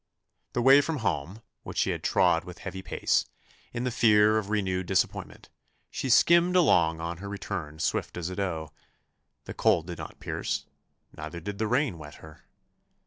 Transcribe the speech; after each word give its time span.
The 0.53 0.63
way 0.63 0.81
from 0.81 0.97
home, 0.97 1.43
which 1.61 1.77
she 1.77 1.91
had 1.91 2.01
trod 2.03 2.43
with 2.43 2.57
heavy 2.57 2.81
pace, 2.81 3.23
in 3.71 3.83
the 3.83 3.91
fear 3.91 4.39
of 4.39 4.49
renewed 4.49 4.87
disappointment, 4.87 5.49
she 5.91 6.09
skimmed 6.09 6.55
along 6.55 6.99
on 6.99 7.17
her 7.17 7.29
return 7.29 7.77
swift 7.77 8.17
as 8.17 8.31
a 8.31 8.35
doe: 8.35 8.71
the 9.45 9.53
cold 9.53 9.85
did 9.85 9.99
not 9.99 10.19
pierce, 10.19 10.65
neither 11.15 11.39
did 11.39 11.59
the 11.59 11.67
rain 11.67 11.99
wet 11.99 12.15
her. 12.15 12.45